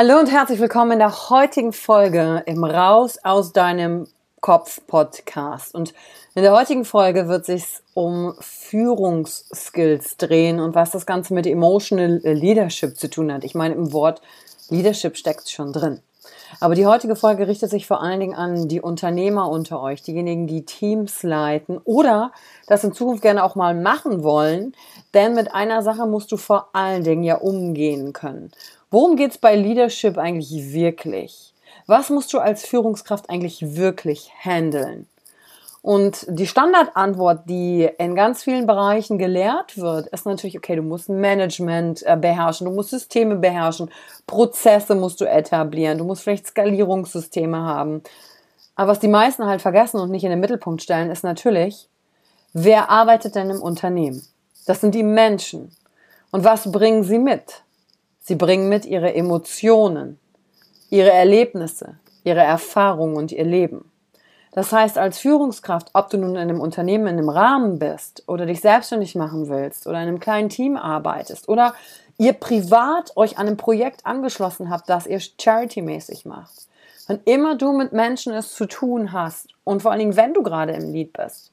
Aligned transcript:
Hallo 0.00 0.16
und 0.16 0.30
herzlich 0.30 0.60
willkommen 0.60 0.92
in 0.92 0.98
der 1.00 1.28
heutigen 1.28 1.72
Folge 1.72 2.44
im 2.46 2.62
Raus 2.62 3.18
aus 3.24 3.52
deinem 3.52 4.06
Kopf 4.40 4.80
Podcast. 4.86 5.74
Und 5.74 5.92
in 6.36 6.42
der 6.42 6.52
heutigen 6.52 6.84
Folge 6.84 7.26
wird 7.26 7.44
sich 7.44 7.64
um 7.94 8.32
Führungsskills 8.38 10.16
drehen 10.16 10.60
und 10.60 10.76
was 10.76 10.92
das 10.92 11.04
Ganze 11.04 11.34
mit 11.34 11.48
Emotional 11.48 12.20
Leadership 12.22 12.96
zu 12.96 13.10
tun 13.10 13.32
hat. 13.32 13.42
Ich 13.42 13.56
meine, 13.56 13.74
im 13.74 13.92
Wort 13.92 14.22
Leadership 14.68 15.16
steckt 15.16 15.50
schon 15.50 15.72
drin. 15.72 16.00
Aber 16.60 16.76
die 16.76 16.86
heutige 16.86 17.16
Folge 17.16 17.48
richtet 17.48 17.70
sich 17.70 17.88
vor 17.88 18.00
allen 18.00 18.20
Dingen 18.20 18.34
an 18.36 18.68
die 18.68 18.80
Unternehmer 18.80 19.50
unter 19.50 19.82
euch, 19.82 20.02
diejenigen, 20.02 20.46
die 20.46 20.64
Teams 20.64 21.24
leiten 21.24 21.76
oder 21.82 22.30
das 22.68 22.84
in 22.84 22.92
Zukunft 22.92 23.22
gerne 23.22 23.42
auch 23.42 23.56
mal 23.56 23.74
machen 23.74 24.22
wollen. 24.22 24.76
Denn 25.12 25.34
mit 25.34 25.52
einer 25.52 25.82
Sache 25.82 26.06
musst 26.06 26.30
du 26.30 26.36
vor 26.36 26.68
allen 26.72 27.02
Dingen 27.02 27.24
ja 27.24 27.36
umgehen 27.36 28.12
können. 28.12 28.52
Worum 28.90 29.16
geht 29.16 29.32
es 29.32 29.38
bei 29.38 29.54
Leadership 29.54 30.16
eigentlich 30.16 30.72
wirklich? 30.72 31.52
Was 31.86 32.08
musst 32.08 32.32
du 32.32 32.38
als 32.38 32.64
Führungskraft 32.64 33.28
eigentlich 33.28 33.76
wirklich 33.76 34.30
handeln? 34.42 35.06
Und 35.82 36.26
die 36.28 36.46
Standardantwort, 36.46 37.42
die 37.48 37.88
in 37.98 38.14
ganz 38.14 38.42
vielen 38.42 38.66
Bereichen 38.66 39.18
gelehrt 39.18 39.78
wird, 39.78 40.08
ist 40.08 40.26
natürlich, 40.26 40.56
okay, 40.56 40.74
du 40.74 40.82
musst 40.82 41.08
Management 41.08 42.02
äh, 42.04 42.16
beherrschen, 42.16 42.66
du 42.66 42.72
musst 42.72 42.90
Systeme 42.90 43.36
beherrschen, 43.36 43.90
Prozesse 44.26 44.94
musst 44.94 45.20
du 45.20 45.24
etablieren, 45.26 45.98
du 45.98 46.04
musst 46.04 46.22
vielleicht 46.22 46.46
Skalierungssysteme 46.48 47.58
haben. 47.58 48.02
Aber 48.74 48.92
was 48.92 49.00
die 49.00 49.08
meisten 49.08 49.46
halt 49.46 49.62
vergessen 49.62 50.00
und 50.00 50.10
nicht 50.10 50.24
in 50.24 50.30
den 50.30 50.40
Mittelpunkt 50.40 50.82
stellen, 50.82 51.10
ist 51.10 51.24
natürlich, 51.24 51.88
wer 52.54 52.90
arbeitet 52.90 53.34
denn 53.34 53.50
im 53.50 53.62
Unternehmen? 53.62 54.22
Das 54.66 54.80
sind 54.80 54.94
die 54.94 55.02
Menschen. 55.02 55.72
Und 56.30 56.44
was 56.44 56.70
bringen 56.70 57.04
sie 57.04 57.18
mit? 57.18 57.62
Sie 58.28 58.36
bringen 58.36 58.68
mit 58.68 58.84
ihre 58.84 59.14
Emotionen, 59.14 60.20
ihre 60.90 61.10
Erlebnisse, 61.10 61.94
ihre 62.24 62.40
Erfahrungen 62.40 63.16
und 63.16 63.32
ihr 63.32 63.46
Leben. 63.46 63.90
Das 64.52 64.70
heißt, 64.70 64.98
als 64.98 65.18
Führungskraft, 65.18 65.88
ob 65.94 66.10
du 66.10 66.18
nun 66.18 66.32
in 66.32 66.36
einem 66.36 66.60
Unternehmen 66.60 67.06
in 67.06 67.16
einem 67.16 67.30
Rahmen 67.30 67.78
bist 67.78 68.24
oder 68.26 68.44
dich 68.44 68.60
selbstständig 68.60 69.14
machen 69.14 69.48
willst 69.48 69.86
oder 69.86 69.96
in 70.02 70.08
einem 70.08 70.20
kleinen 70.20 70.50
Team 70.50 70.76
arbeitest 70.76 71.48
oder 71.48 71.72
ihr 72.18 72.34
privat 72.34 73.16
euch 73.16 73.38
an 73.38 73.46
einem 73.46 73.56
Projekt 73.56 74.04
angeschlossen 74.04 74.68
habt, 74.68 74.90
das 74.90 75.06
ihr 75.06 75.20
charity-mäßig 75.20 76.26
macht. 76.26 76.68
Wann 77.06 77.20
immer 77.24 77.56
du 77.56 77.72
mit 77.72 77.94
Menschen 77.94 78.34
es 78.34 78.52
zu 78.52 78.66
tun 78.66 79.14
hast 79.14 79.48
und 79.64 79.80
vor 79.80 79.90
allen 79.90 80.00
Dingen, 80.00 80.16
wenn 80.16 80.34
du 80.34 80.42
gerade 80.42 80.74
im 80.74 80.92
Lied 80.92 81.14
bist, 81.14 81.50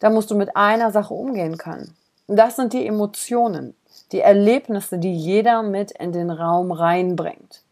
dann 0.00 0.14
musst 0.14 0.30
du 0.30 0.34
mit 0.34 0.56
einer 0.56 0.92
Sache 0.92 1.12
umgehen 1.12 1.58
können. 1.58 1.94
Und 2.26 2.36
das 2.36 2.56
sind 2.56 2.72
die 2.72 2.86
Emotionen 2.86 3.74
die 4.12 4.20
Erlebnisse, 4.20 4.98
die 4.98 5.14
jeder 5.14 5.62
mit 5.62 5.90
in 5.90 6.12
den 6.12 6.30
Raum 6.30 6.72
reinbringt. 6.72 7.62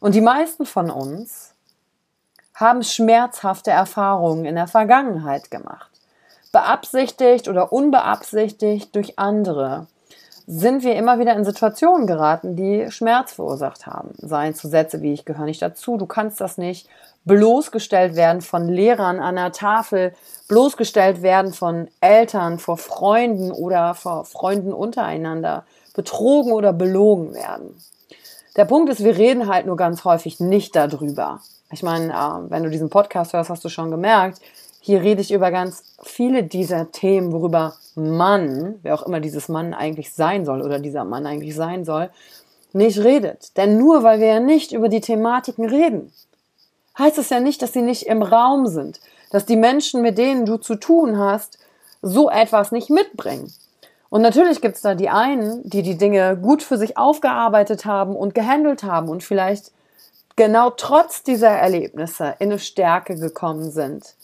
Und 0.00 0.14
die 0.14 0.20
meisten 0.20 0.66
von 0.66 0.90
uns 0.90 1.54
haben 2.54 2.82
schmerzhafte 2.82 3.70
Erfahrungen 3.70 4.44
in 4.44 4.54
der 4.54 4.66
Vergangenheit 4.66 5.50
gemacht. 5.50 5.90
Beabsichtigt 6.52 7.48
oder 7.48 7.72
unbeabsichtigt 7.72 8.94
durch 8.94 9.18
andere 9.18 9.86
sind 10.52 10.82
wir 10.82 10.96
immer 10.96 11.20
wieder 11.20 11.36
in 11.36 11.44
Situationen 11.44 12.08
geraten, 12.08 12.56
die 12.56 12.90
Schmerz 12.90 13.34
verursacht 13.34 13.86
haben. 13.86 14.10
Seien 14.16 14.52
zu 14.52 14.66
Sätze 14.66 15.00
wie 15.00 15.12
ich 15.12 15.24
gehöre 15.24 15.44
nicht 15.44 15.62
dazu, 15.62 15.96
du 15.96 16.06
kannst 16.06 16.40
das 16.40 16.58
nicht, 16.58 16.88
bloßgestellt 17.24 18.16
werden 18.16 18.40
von 18.40 18.68
Lehrern 18.68 19.20
an 19.20 19.36
der 19.36 19.52
Tafel, 19.52 20.12
bloßgestellt 20.48 21.22
werden 21.22 21.52
von 21.52 21.86
Eltern 22.00 22.58
vor 22.58 22.78
Freunden 22.78 23.52
oder 23.52 23.94
vor 23.94 24.24
Freunden 24.24 24.72
untereinander, 24.72 25.64
betrogen 25.94 26.50
oder 26.50 26.72
belogen 26.72 27.32
werden. 27.32 27.80
Der 28.56 28.64
Punkt 28.64 28.90
ist, 28.90 29.04
wir 29.04 29.16
reden 29.16 29.46
halt 29.46 29.66
nur 29.66 29.76
ganz 29.76 30.04
häufig 30.04 30.40
nicht 30.40 30.74
darüber. 30.74 31.38
Ich 31.70 31.84
meine, 31.84 32.12
äh, 32.12 32.50
wenn 32.50 32.64
du 32.64 32.70
diesen 32.70 32.90
Podcast 32.90 33.34
hörst, 33.34 33.50
hast 33.50 33.64
du 33.64 33.68
schon 33.68 33.92
gemerkt, 33.92 34.40
hier 34.80 35.02
rede 35.02 35.20
ich 35.20 35.32
über 35.32 35.50
ganz 35.50 35.82
viele 36.02 36.42
dieser 36.42 36.90
Themen, 36.90 37.32
worüber 37.32 37.74
Mann, 37.94 38.78
wer 38.82 38.94
auch 38.94 39.06
immer 39.06 39.20
dieses 39.20 39.48
Mann 39.48 39.74
eigentlich 39.74 40.12
sein 40.14 40.44
soll 40.44 40.62
oder 40.62 40.78
dieser 40.78 41.04
Mann 41.04 41.26
eigentlich 41.26 41.54
sein 41.54 41.84
soll, 41.84 42.10
nicht 42.72 42.98
redet. 42.98 43.56
Denn 43.56 43.78
nur 43.78 44.02
weil 44.02 44.20
wir 44.20 44.28
ja 44.28 44.40
nicht 44.40 44.72
über 44.72 44.88
die 44.88 45.00
Thematiken 45.00 45.68
reden, 45.68 46.12
heißt 46.98 47.18
es 47.18 47.30
ja 47.30 47.40
nicht, 47.40 47.62
dass 47.62 47.72
sie 47.72 47.82
nicht 47.82 48.06
im 48.06 48.22
Raum 48.22 48.66
sind, 48.66 49.00
dass 49.30 49.46
die 49.46 49.56
Menschen, 49.56 50.02
mit 50.02 50.18
denen 50.18 50.46
du 50.46 50.56
zu 50.56 50.76
tun 50.76 51.18
hast, 51.18 51.58
so 52.02 52.30
etwas 52.30 52.72
nicht 52.72 52.90
mitbringen. 52.90 53.52
Und 54.08 54.22
natürlich 54.22 54.60
gibt 54.60 54.76
es 54.76 54.82
da 54.82 54.94
die 54.94 55.08
einen, 55.08 55.62
die 55.68 55.82
die 55.82 55.96
Dinge 55.96 56.36
gut 56.36 56.62
für 56.62 56.76
sich 56.76 56.96
aufgearbeitet 56.96 57.84
haben 57.84 58.16
und 58.16 58.34
gehandelt 58.34 58.82
haben 58.82 59.08
und 59.08 59.22
vielleicht 59.22 59.70
genau 60.36 60.70
trotz 60.70 61.22
dieser 61.22 61.50
Erlebnisse 61.50 62.34
in 62.38 62.50
eine 62.50 62.58
Stärke 62.58 63.14
gekommen 63.16 63.70
sind. 63.70 64.14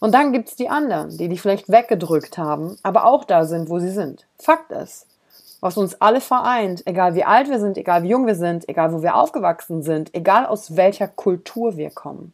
Und 0.00 0.12
dann 0.14 0.32
gibt 0.32 0.48
es 0.48 0.56
die 0.56 0.70
anderen, 0.70 1.16
die 1.16 1.28
die 1.28 1.38
vielleicht 1.38 1.68
weggedrückt 1.68 2.38
haben, 2.38 2.76
aber 2.82 3.04
auch 3.04 3.24
da 3.24 3.44
sind, 3.44 3.68
wo 3.68 3.78
sie 3.78 3.90
sind. 3.90 4.26
Fakt 4.38 4.72
ist, 4.72 5.06
was 5.60 5.76
uns 5.76 6.00
alle 6.00 6.22
vereint, 6.22 6.86
egal 6.86 7.14
wie 7.14 7.24
alt 7.24 7.50
wir 7.50 7.60
sind, 7.60 7.76
egal 7.76 8.02
wie 8.02 8.08
jung 8.08 8.26
wir 8.26 8.34
sind, 8.34 8.68
egal 8.68 8.92
wo 8.94 9.02
wir 9.02 9.14
aufgewachsen 9.14 9.82
sind, 9.82 10.14
egal 10.14 10.46
aus 10.46 10.74
welcher 10.74 11.06
Kultur 11.06 11.76
wir 11.76 11.90
kommen, 11.90 12.32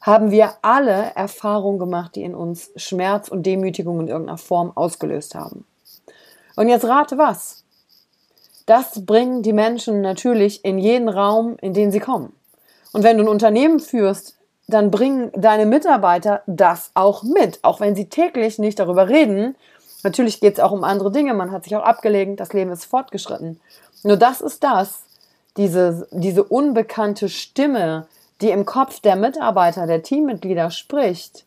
haben 0.00 0.30
wir 0.30 0.54
alle 0.62 1.12
Erfahrungen 1.14 1.78
gemacht, 1.78 2.14
die 2.16 2.22
in 2.22 2.34
uns 2.34 2.70
Schmerz 2.76 3.28
und 3.28 3.44
Demütigung 3.44 4.00
in 4.00 4.08
irgendeiner 4.08 4.38
Form 4.38 4.72
ausgelöst 4.74 5.34
haben. 5.34 5.66
Und 6.56 6.68
jetzt 6.68 6.84
rate 6.84 7.18
was. 7.18 7.64
Das 8.66 9.04
bringen 9.04 9.42
die 9.42 9.52
Menschen 9.52 10.00
natürlich 10.00 10.64
in 10.64 10.78
jeden 10.78 11.10
Raum, 11.10 11.56
in 11.60 11.74
den 11.74 11.90
sie 11.90 12.00
kommen. 12.00 12.34
Und 12.92 13.02
wenn 13.02 13.18
du 13.18 13.24
ein 13.24 13.28
Unternehmen 13.28 13.80
führst, 13.80 14.33
dann 14.66 14.90
bringen 14.90 15.30
deine 15.34 15.66
Mitarbeiter 15.66 16.42
das 16.46 16.90
auch 16.94 17.22
mit, 17.22 17.58
auch 17.62 17.80
wenn 17.80 17.94
sie 17.94 18.08
täglich 18.08 18.58
nicht 18.58 18.78
darüber 18.78 19.08
reden. 19.08 19.56
Natürlich 20.02 20.40
geht 20.40 20.54
es 20.54 20.60
auch 20.60 20.72
um 20.72 20.84
andere 20.84 21.12
Dinge, 21.12 21.34
man 21.34 21.52
hat 21.52 21.64
sich 21.64 21.76
auch 21.76 21.84
abgelegt, 21.84 22.40
das 22.40 22.52
Leben 22.52 22.70
ist 22.70 22.84
fortgeschritten. 22.84 23.60
Nur 24.02 24.16
das 24.16 24.40
ist 24.40 24.64
das, 24.64 25.04
diese, 25.56 26.08
diese 26.10 26.44
unbekannte 26.44 27.28
Stimme, 27.28 28.06
die 28.40 28.50
im 28.50 28.66
Kopf 28.66 29.00
der 29.00 29.16
Mitarbeiter, 29.16 29.86
der 29.86 30.02
Teammitglieder 30.02 30.70
spricht, 30.70 31.44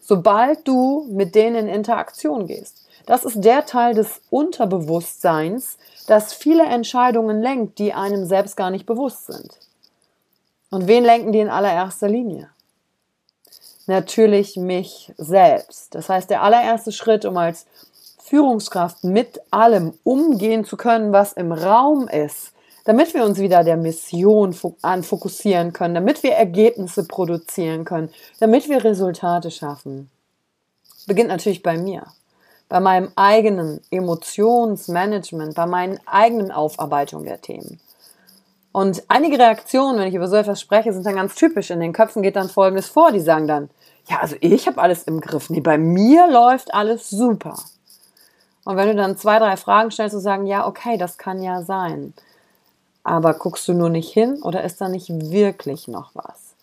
sobald 0.00 0.66
du 0.66 1.06
mit 1.10 1.34
denen 1.34 1.68
in 1.68 1.74
Interaktion 1.74 2.46
gehst. 2.46 2.86
Das 3.06 3.24
ist 3.24 3.42
der 3.42 3.64
Teil 3.64 3.94
des 3.94 4.20
Unterbewusstseins, 4.30 5.78
das 6.06 6.34
viele 6.34 6.64
Entscheidungen 6.64 7.40
lenkt, 7.40 7.78
die 7.78 7.94
einem 7.94 8.26
selbst 8.26 8.56
gar 8.56 8.70
nicht 8.70 8.86
bewusst 8.86 9.26
sind. 9.26 9.58
Und 10.70 10.86
wen 10.86 11.04
lenken 11.04 11.32
die 11.32 11.40
in 11.40 11.48
allererster 11.48 12.08
Linie? 12.08 12.50
Natürlich 13.86 14.56
mich 14.56 15.12
selbst. 15.16 15.94
Das 15.94 16.08
heißt, 16.08 16.28
der 16.28 16.42
allererste 16.42 16.92
Schritt, 16.92 17.24
um 17.24 17.36
als 17.38 17.66
Führungskraft 18.22 19.04
mit 19.04 19.40
allem 19.50 19.94
umgehen 20.04 20.64
zu 20.64 20.76
können, 20.76 21.12
was 21.12 21.32
im 21.32 21.52
Raum 21.52 22.08
ist, 22.08 22.52
damit 22.84 23.14
wir 23.14 23.24
uns 23.24 23.38
wieder 23.38 23.64
der 23.64 23.76
Mission 23.76 24.54
anfokussieren 24.82 25.72
können, 25.72 25.94
damit 25.94 26.22
wir 26.22 26.32
Ergebnisse 26.32 27.04
produzieren 27.04 27.84
können, 27.84 28.10
damit 28.40 28.68
wir 28.68 28.84
Resultate 28.84 29.50
schaffen, 29.50 30.10
beginnt 31.06 31.28
natürlich 31.28 31.62
bei 31.62 31.78
mir, 31.78 32.04
bei 32.68 32.80
meinem 32.80 33.10
eigenen 33.16 33.80
Emotionsmanagement, 33.90 35.54
bei 35.54 35.66
meinen 35.66 35.98
eigenen 36.06 36.50
Aufarbeitung 36.50 37.24
der 37.24 37.40
Themen. 37.40 37.80
Und 38.72 39.02
einige 39.08 39.38
Reaktionen, 39.38 39.98
wenn 39.98 40.08
ich 40.08 40.14
über 40.14 40.28
so 40.28 40.36
etwas 40.36 40.60
spreche, 40.60 40.92
sind 40.92 41.06
dann 41.06 41.16
ganz 41.16 41.34
typisch. 41.34 41.70
In 41.70 41.80
den 41.80 41.92
Köpfen 41.92 42.22
geht 42.22 42.36
dann 42.36 42.48
Folgendes 42.48 42.88
vor. 42.88 43.12
Die 43.12 43.20
sagen 43.20 43.48
dann, 43.48 43.70
ja, 44.08 44.20
also 44.20 44.36
ich 44.40 44.66
habe 44.66 44.80
alles 44.80 45.04
im 45.04 45.20
Griff. 45.20 45.50
Nee, 45.50 45.60
bei 45.60 45.78
mir 45.78 46.30
läuft 46.30 46.72
alles 46.74 47.10
super. 47.10 47.56
Und 48.64 48.76
wenn 48.76 48.88
du 48.88 48.94
dann 48.96 49.16
zwei, 49.16 49.38
drei 49.38 49.56
Fragen 49.56 49.90
stellst 49.90 50.14
und 50.14 50.20
sagen, 50.20 50.46
ja, 50.46 50.66
okay, 50.66 50.98
das 50.98 51.16
kann 51.16 51.42
ja 51.42 51.62
sein. 51.62 52.12
Aber 53.02 53.32
guckst 53.34 53.66
du 53.66 53.72
nur 53.72 53.88
nicht 53.88 54.12
hin 54.12 54.42
oder 54.42 54.62
ist 54.62 54.80
da 54.80 54.88
nicht 54.88 55.08
wirklich 55.08 55.88
noch 55.88 56.10
was? 56.14 56.54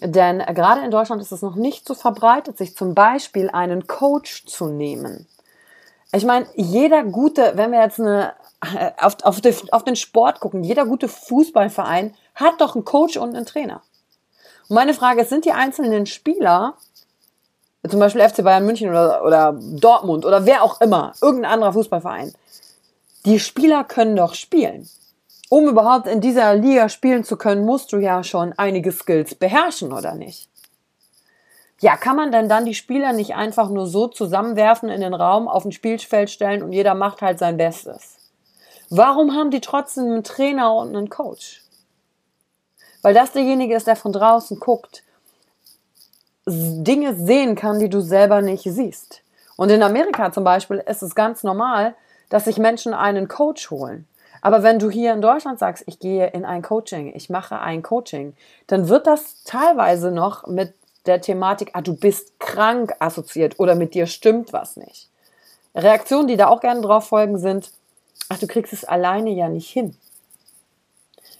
Denn 0.00 0.38
gerade 0.38 0.80
in 0.82 0.90
Deutschland 0.90 1.22
ist 1.22 1.32
es 1.32 1.42
noch 1.42 1.56
nicht 1.56 1.86
so 1.86 1.94
verbreitet, 1.94 2.58
sich 2.58 2.76
zum 2.76 2.94
Beispiel 2.94 3.50
einen 3.50 3.86
Coach 3.86 4.46
zu 4.46 4.66
nehmen. 4.66 5.26
Ich 6.12 6.24
meine, 6.24 6.46
jeder 6.54 7.04
gute, 7.04 7.52
wenn 7.54 7.72
wir 7.72 7.82
jetzt 7.82 8.00
eine 8.00 8.32
auf, 8.98 9.16
auf, 9.22 9.40
die, 9.40 9.54
auf 9.70 9.84
den 9.84 9.96
Sport 9.96 10.40
gucken, 10.40 10.64
jeder 10.64 10.84
gute 10.84 11.08
Fußballverein 11.08 12.14
hat 12.34 12.60
doch 12.60 12.74
einen 12.74 12.84
Coach 12.84 13.16
und 13.16 13.34
einen 13.34 13.46
Trainer. 13.46 13.82
Und 14.68 14.74
meine 14.74 14.94
Frage 14.94 15.22
ist, 15.22 15.30
sind 15.30 15.44
die 15.44 15.52
einzelnen 15.52 16.06
Spieler, 16.06 16.74
zum 17.88 18.00
Beispiel 18.00 18.28
FC 18.28 18.42
Bayern 18.42 18.66
München 18.66 18.90
oder, 18.90 19.24
oder 19.24 19.56
Dortmund 19.58 20.24
oder 20.26 20.44
wer 20.44 20.62
auch 20.62 20.80
immer, 20.80 21.12
irgendein 21.22 21.52
anderer 21.52 21.72
Fußballverein, 21.72 22.34
die 23.24 23.38
Spieler 23.38 23.84
können 23.84 24.16
doch 24.16 24.34
spielen. 24.34 24.88
Um 25.50 25.66
überhaupt 25.66 26.06
in 26.06 26.20
dieser 26.20 26.54
Liga 26.54 26.88
spielen 26.88 27.24
zu 27.24 27.36
können, 27.36 27.64
musst 27.64 27.92
du 27.92 27.98
ja 27.98 28.22
schon 28.22 28.52
einige 28.58 28.92
Skills 28.92 29.34
beherrschen, 29.34 29.92
oder 29.92 30.14
nicht? 30.14 30.50
Ja, 31.80 31.96
kann 31.96 32.16
man 32.16 32.32
denn 32.32 32.48
dann 32.48 32.66
die 32.66 32.74
Spieler 32.74 33.12
nicht 33.12 33.34
einfach 33.34 33.70
nur 33.70 33.86
so 33.86 34.08
zusammenwerfen 34.08 34.88
in 34.90 35.00
den 35.00 35.14
Raum, 35.14 35.48
auf 35.48 35.64
ein 35.64 35.72
Spielfeld 35.72 36.28
stellen 36.28 36.62
und 36.62 36.72
jeder 36.72 36.94
macht 36.94 37.22
halt 37.22 37.38
sein 37.38 37.56
Bestes? 37.56 38.17
Warum 38.90 39.34
haben 39.34 39.50
die 39.50 39.60
trotzdem 39.60 40.04
einen 40.04 40.24
Trainer 40.24 40.74
und 40.74 40.96
einen 40.96 41.10
Coach? 41.10 41.62
Weil 43.02 43.14
das 43.14 43.32
derjenige 43.32 43.74
ist, 43.74 43.86
der 43.86 43.96
von 43.96 44.12
draußen 44.12 44.58
guckt, 44.58 45.02
Dinge 46.46 47.14
sehen 47.14 47.54
kann, 47.54 47.78
die 47.78 47.90
du 47.90 48.00
selber 48.00 48.40
nicht 48.40 48.64
siehst. 48.64 49.22
Und 49.56 49.70
in 49.70 49.82
Amerika 49.82 50.32
zum 50.32 50.44
Beispiel 50.44 50.82
ist 50.86 51.02
es 51.02 51.14
ganz 51.14 51.42
normal, 51.42 51.94
dass 52.30 52.46
sich 52.46 52.58
Menschen 52.58 52.94
einen 52.94 53.28
Coach 53.28 53.70
holen. 53.70 54.06
Aber 54.40 54.62
wenn 54.62 54.78
du 54.78 54.88
hier 54.88 55.12
in 55.12 55.20
Deutschland 55.20 55.58
sagst, 55.58 55.84
ich 55.86 55.98
gehe 55.98 56.28
in 56.28 56.44
ein 56.44 56.62
Coaching, 56.62 57.12
ich 57.14 57.28
mache 57.28 57.58
ein 57.58 57.82
Coaching, 57.82 58.34
dann 58.66 58.88
wird 58.88 59.06
das 59.06 59.42
teilweise 59.44 60.10
noch 60.10 60.46
mit 60.46 60.74
der 61.06 61.20
Thematik, 61.20 61.70
ah, 61.72 61.80
du 61.80 61.96
bist 61.96 62.38
krank 62.38 62.94
assoziiert 62.98 63.58
oder 63.58 63.74
mit 63.74 63.94
dir 63.94 64.06
stimmt 64.06 64.52
was 64.52 64.76
nicht. 64.76 65.08
Reaktionen, 65.74 66.28
die 66.28 66.36
da 66.36 66.48
auch 66.48 66.60
gerne 66.60 66.80
drauf 66.80 67.08
folgen, 67.08 67.38
sind, 67.38 67.72
ach, 68.28 68.38
du 68.38 68.46
kriegst 68.46 68.72
es 68.72 68.84
alleine 68.84 69.30
ja 69.30 69.48
nicht 69.48 69.70
hin. 69.70 69.96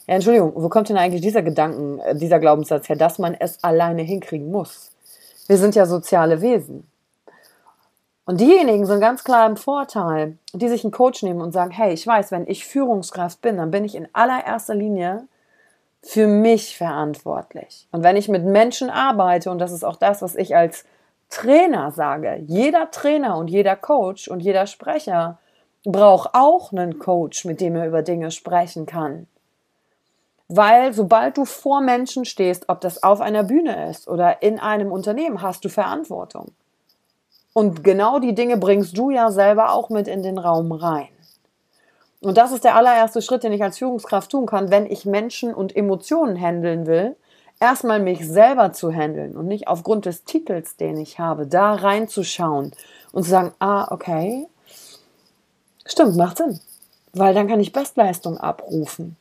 Ja, 0.06 0.14
Entschuldigung, 0.14 0.52
wo 0.55 0.69
kommt 0.69 0.88
denn 0.88 0.96
eigentlich 0.96 1.20
dieser 1.20 1.43
Gedanken, 1.43 1.99
äh, 2.00 2.17
dieser 2.17 2.38
Glaubenssatz 2.38 2.88
her, 2.88 2.96
dass 2.96 3.19
man 3.19 3.35
es 3.35 3.62
alleine 3.62 4.02
hinkriegen 4.02 4.50
muss? 4.50 4.90
Wir 5.46 5.58
sind 5.58 5.75
ja 5.75 5.87
soziale 5.87 6.40
Wesen. 6.40 6.87
Und 8.25 8.40
diejenigen 8.40 8.85
sind 8.85 9.00
ganz 9.00 9.25
klar 9.25 9.46
im 9.46 9.56
Vorteil, 9.56 10.37
die 10.52 10.69
sich 10.69 10.85
einen 10.85 10.93
Coach 10.93 11.23
nehmen 11.23 11.40
und 11.40 11.52
sagen, 11.52 11.70
hey, 11.70 11.94
ich 11.94 12.06
weiß, 12.06 12.31
wenn 12.31 12.46
ich 12.46 12.67
Führungskraft 12.67 13.41
bin, 13.41 13.56
dann 13.56 13.70
bin 13.70 13.84
ich 13.84 13.94
in 13.94 14.06
allererster 14.12 14.75
Linie 14.75 15.26
für 16.02 16.26
mich 16.26 16.76
verantwortlich. 16.76 17.88
Und 17.91 18.02
wenn 18.02 18.17
ich 18.17 18.29
mit 18.29 18.44
Menschen 18.44 18.91
arbeite, 18.91 19.50
und 19.50 19.58
das 19.58 19.73
ist 19.73 19.84
auch 19.84 19.96
das, 19.96 20.20
was 20.20 20.34
ich 20.37 20.55
als 20.55 20.84
Trainer 21.31 21.91
sage, 21.91 22.43
jeder 22.46 22.91
Trainer 22.91 23.37
und 23.37 23.49
jeder 23.49 23.76
Coach 23.76 24.29
und 24.29 24.41
jeder 24.41 24.67
Sprecher 24.67 25.38
braucht 25.93 26.31
auch 26.35 26.73
einen 26.73 26.99
Coach, 26.99 27.44
mit 27.44 27.61
dem 27.61 27.76
er 27.76 27.87
über 27.87 28.02
Dinge 28.02 28.31
sprechen 28.31 28.87
kann. 28.87 29.26
Weil 30.49 30.93
sobald 30.94 31.37
du 31.37 31.44
vor 31.44 31.81
Menschen 31.81 32.25
stehst, 32.25 32.69
ob 32.69 32.81
das 32.81 33.02
auf 33.02 33.20
einer 33.20 33.44
Bühne 33.44 33.90
ist 33.90 34.08
oder 34.08 34.43
in 34.43 34.58
einem 34.58 34.93
Unternehmen, 34.93 35.43
hast 35.43 35.64
du 35.64 35.69
Verantwortung. 35.69 36.52
Und 37.52 37.85
genau 37.85 38.19
die 38.19 38.35
Dinge 38.35 38.56
bringst 38.56 38.96
du 38.96 39.11
ja 39.11 39.31
selber 39.31 39.73
auch 39.73 39.90
mit 39.90 40.08
in 40.08 40.23
den 40.23 40.38
Raum 40.38 40.73
rein. 40.73 41.08
Und 42.20 42.36
das 42.36 42.53
ist 42.53 42.65
der 42.65 42.77
allererste 42.77 43.22
Schritt, 43.22 43.43
den 43.43 43.53
ich 43.53 43.62
als 43.62 43.79
Führungskraft 43.79 44.31
tun 44.31 44.46
kann, 44.46 44.70
wenn 44.70 44.86
ich 44.86 45.05
Menschen 45.05 45.55
und 45.55 45.74
Emotionen 45.74 46.41
handeln 46.41 46.86
will. 46.86 47.17
Erstmal 47.60 48.01
mich 48.01 48.27
selber 48.27 48.72
zu 48.72 48.93
handeln 48.93 49.36
und 49.36 49.46
nicht 49.46 49.69
aufgrund 49.69 50.06
des 50.06 50.24
Titels, 50.24 50.77
den 50.77 50.96
ich 50.98 51.19
habe, 51.19 51.46
da 51.46 51.74
reinzuschauen 51.74 52.72
und 53.12 53.24
zu 53.24 53.31
sagen, 53.31 53.53
ah, 53.58 53.93
okay, 53.93 54.46
Stimmt, 55.88 56.16
macht 56.16 56.36
Sinn. 56.36 56.60
Weil 57.14 57.34
dann 57.34 57.48
kann 57.48 57.58
ich 57.58 57.72
Bestleistung 57.72 58.38
abrufen. 58.38 59.16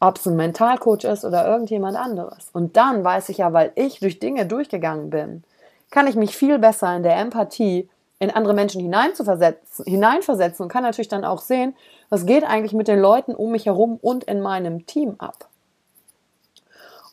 Ob 0.00 0.16
es 0.16 0.26
ein 0.26 0.36
Mentalcoach 0.36 1.04
ist 1.04 1.24
oder 1.24 1.46
irgendjemand 1.46 1.96
anderes. 1.96 2.48
Und 2.52 2.76
dann 2.76 3.04
weiß 3.04 3.28
ich 3.28 3.38
ja, 3.38 3.52
weil 3.52 3.72
ich 3.74 4.00
durch 4.00 4.18
Dinge 4.18 4.46
durchgegangen 4.46 5.10
bin, 5.10 5.44
kann 5.90 6.06
ich 6.06 6.16
mich 6.16 6.36
viel 6.36 6.58
besser 6.58 6.96
in 6.96 7.02
der 7.02 7.16
Empathie 7.16 7.88
in 8.18 8.30
andere 8.30 8.54
Menschen 8.54 8.80
hineinversetzen 8.80 10.62
und 10.62 10.68
kann 10.68 10.84
natürlich 10.84 11.08
dann 11.08 11.24
auch 11.24 11.40
sehen, 11.40 11.74
was 12.08 12.24
geht 12.24 12.44
eigentlich 12.44 12.72
mit 12.72 12.86
den 12.86 13.00
Leuten 13.00 13.34
um 13.34 13.50
mich 13.50 13.66
herum 13.66 13.98
und 14.00 14.22
in 14.24 14.40
meinem 14.40 14.86
Team 14.86 15.16
ab. 15.18 15.48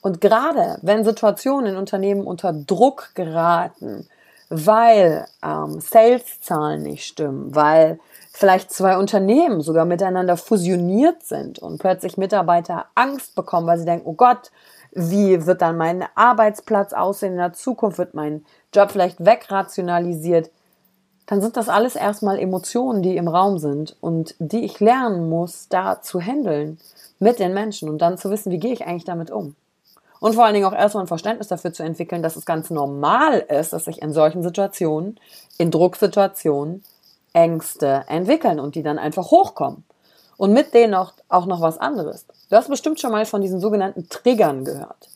Und 0.02 0.22
gerade 0.22 0.78
wenn 0.84 1.04
Situationen 1.04 1.72
in 1.72 1.78
Unternehmen 1.78 2.28
unter 2.28 2.54
Druck 2.54 3.10
geraten, 3.16 4.08
weil 4.50 5.26
ähm, 5.44 5.80
Saleszahlen 5.80 6.84
nicht 6.84 7.06
stimmen, 7.06 7.56
weil 7.56 8.00
vielleicht 8.34 8.72
zwei 8.72 8.98
Unternehmen 8.98 9.62
sogar 9.62 9.86
miteinander 9.86 10.38
fusioniert 10.38 11.24
sind 11.24 11.60
und 11.60 11.80
plötzlich 11.80 12.18
Mitarbeiter 12.18 12.86
Angst 12.96 13.36
bekommen, 13.36 13.68
weil 13.68 13.78
sie 13.78 13.86
denken, 13.86 14.08
oh 14.08 14.14
Gott, 14.14 14.52
wie 14.92 15.46
wird 15.46 15.62
dann 15.62 15.78
mein 15.78 16.06
Arbeitsplatz 16.16 16.94
aussehen 16.94 17.34
in 17.34 17.38
der 17.38 17.54
Zukunft, 17.54 18.00
wird 18.00 18.16
mein 18.16 18.44
Job 18.74 18.92
vielleicht 18.92 19.24
wegrationalisiert, 19.24 20.50
dann 21.28 21.42
sind 21.42 21.58
das 21.58 21.70
alles 21.70 21.96
erstmal 21.96 22.40
Emotionen, 22.40 23.04
die 23.04 23.16
im 23.16 23.28
Raum 23.28 23.60
sind 23.60 23.96
und 24.02 24.34
die 24.40 24.66
ich 24.66 24.80
lernen 24.80 25.30
muss, 25.30 25.68
da 25.70 26.02
zu 26.02 26.20
handeln 26.20 26.80
mit 27.20 27.38
den 27.38 27.54
Menschen 27.54 27.88
und 27.88 28.00
dann 28.00 28.18
zu 28.18 28.32
wissen, 28.32 28.52
wie 28.52 28.58
gehe 28.58 28.74
ich 28.74 28.88
eigentlich 28.88 29.06
damit 29.06 29.30
um. 29.30 29.56
Und 30.20 30.36
vor 30.36 30.46
allen 30.46 30.54
Dingen 30.54 30.66
auch 30.66 30.74
erstmal 30.74 31.04
ein 31.04 31.08
Verständnis 31.08 31.48
dafür 31.48 31.72
zu 31.72 31.84
entwickeln, 31.84 32.22
dass 32.22 32.36
es 32.36 32.46
ganz 32.46 32.70
normal 32.70 33.40
ist, 33.40 33.74
dass 33.74 33.88
ich 33.88 34.02
in 34.02 34.14
solchen 34.14 34.44
Situationen, 34.44 35.20
in 35.58 35.72
Drucksituationen, 35.72 36.84
Ängste 37.34 38.06
entwickeln 38.08 38.60
und 38.60 38.76
die 38.76 38.84
dann 38.84 39.00
einfach 39.00 39.32
hochkommen. 39.32 39.84
Und 40.38 40.54
mit 40.54 40.74
denen 40.74 40.94
auch, 40.94 41.14
auch 41.28 41.46
noch 41.46 41.62
was 41.62 41.78
anderes. 41.78 42.26
Du 42.50 42.56
hast 42.56 42.70
bestimmt 42.70 43.00
schon 43.00 43.12
mal 43.12 43.26
von 43.26 43.42
diesen 43.42 43.60
sogenannten 43.60 44.10
Triggern 44.10 44.66
gehört. 44.66 45.10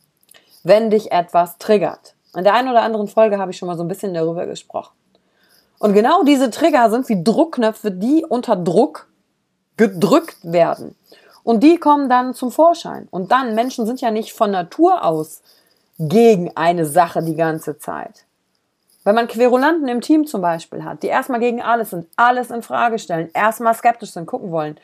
Wenn 0.63 0.89
dich 0.89 1.11
etwas 1.11 1.57
triggert. 1.57 2.15
In 2.35 2.43
der 2.43 2.53
einen 2.53 2.69
oder 2.69 2.81
anderen 2.81 3.07
Folge 3.07 3.37
habe 3.37 3.51
ich 3.51 3.57
schon 3.57 3.67
mal 3.67 3.77
so 3.77 3.83
ein 3.83 3.87
bisschen 3.87 4.13
darüber 4.13 4.45
gesprochen. 4.45 4.93
Und 5.79 5.93
genau 5.93 6.23
diese 6.23 6.49
Trigger 6.49 6.89
sind 6.89 7.09
wie 7.09 7.23
Druckknöpfe, 7.23 7.91
die 7.91 8.25
unter 8.27 8.55
Druck 8.55 9.07
gedrückt 9.75 10.37
werden. 10.43 10.95
Und 11.43 11.61
die 11.61 11.77
kommen 11.77 12.09
dann 12.09 12.33
zum 12.33 12.51
Vorschein. 12.51 13.07
Und 13.11 13.31
dann, 13.31 13.55
Menschen 13.55 13.85
sind 13.85 14.01
ja 14.01 14.11
nicht 14.11 14.33
von 14.33 14.51
Natur 14.51 15.03
aus 15.03 15.41
gegen 15.99 16.55
eine 16.55 16.85
Sache 16.85 17.21
die 17.21 17.35
ganze 17.35 17.77
Zeit. 17.77 18.25
Wenn 19.03 19.15
man 19.15 19.27
Querulanten 19.27 19.87
im 19.89 20.01
Team 20.01 20.25
zum 20.25 20.41
Beispiel 20.41 20.83
hat, 20.83 21.03
die 21.03 21.07
erstmal 21.07 21.41
gegen 21.41 21.61
alles 21.61 21.89
sind, 21.89 22.07
alles 22.15 22.51
in 22.51 22.61
Frage 22.61 22.99
stellen, 22.99 23.29
erstmal 23.33 23.75
skeptisch 23.75 24.11
sind, 24.11 24.25
gucken 24.25 24.51
wollen, 24.51 24.77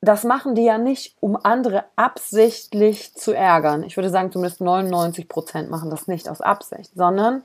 das 0.00 0.24
machen 0.24 0.56
die 0.56 0.64
ja 0.64 0.78
nicht, 0.78 1.16
um 1.20 1.38
andere 1.40 1.84
absichtlich 1.94 3.14
zu 3.14 3.32
ärgern. 3.32 3.84
Ich 3.84 3.96
würde 3.96 4.10
sagen, 4.10 4.32
zumindest 4.32 4.60
99 4.60 5.28
Prozent 5.28 5.70
machen 5.70 5.90
das 5.90 6.08
nicht 6.08 6.28
aus 6.28 6.40
Absicht, 6.40 6.90
sondern 6.96 7.42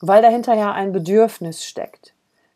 weil 0.00 0.20
dahinter 0.20 0.52
ja 0.52 0.72
ein 0.72 0.92
Bedürfnis 0.92 1.64
steckt. 1.64 2.12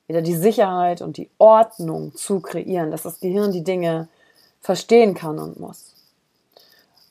Wieder 0.06 0.20
die 0.20 0.36
Sicherheit 0.36 1.00
und 1.00 1.16
die 1.16 1.30
Ordnung 1.38 2.14
zu 2.14 2.40
kreieren, 2.40 2.90
dass 2.90 3.04
das 3.04 3.18
Gehirn 3.20 3.52
die 3.52 3.64
Dinge 3.64 4.08
verstehen 4.60 5.14
kann 5.14 5.38
und 5.38 5.60
muss. 5.60 5.94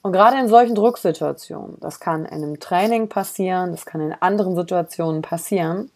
Und 0.01 0.11
gerade 0.11 0.37
in 0.37 0.47
solchen 0.47 0.75
Drucksituationen, 0.75 1.77
das 1.79 1.99
kann 1.99 2.25
in 2.25 2.43
einem 2.43 2.59
Training 2.59 3.09
passieren, 3.09 3.71
das 3.71 3.85
kann 3.85 4.01
in 4.01 4.13
anderen 4.13 4.55
Situationen 4.55 5.21
passieren, 5.21 5.89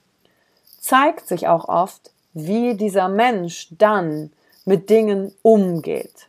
zeigt 0.80 1.28
sich 1.28 1.48
auch 1.48 1.70
oft, 1.70 2.12
wie 2.34 2.76
dieser 2.76 3.08
Mensch 3.08 3.68
dann 3.72 4.32
mit 4.66 4.90
Dingen 4.90 5.34
umgeht. 5.42 6.28